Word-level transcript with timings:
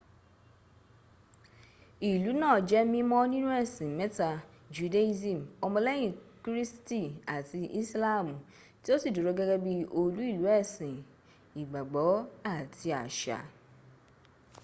ilú 2.09 2.31
náa 2.41 2.57
jẹ́ 2.69 2.89
mímọ́ 2.93 3.21
nínú 3.31 3.49
ẹ̀sìn 3.61 3.91
mẹ́ta- 3.99 4.43
judaism, 4.75 5.39
ọmọlẹ́yìn 5.65 6.11
kírísítì 6.43 7.01
àti 7.35 7.59
ìsìláàmù 7.79 8.35
tí 8.81 8.89
ó 8.93 8.95
sì 9.01 9.09
dúró 9.15 9.31
gẹ́gẹ́ 9.37 9.61
bí 9.65 9.73
olú 9.99 10.21
ìlú 10.31 10.45
ẹ̀sìn 10.59 10.95
ìgbàgbọ́ 11.61 12.07
àti 12.55 12.87
àṣà 13.03 13.39